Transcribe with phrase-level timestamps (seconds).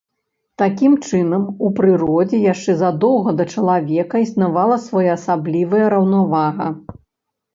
[0.59, 6.67] Такім чынам, у прыродзе яшчэ задоўга да чалавека існавала своеасаблівая раўнавага.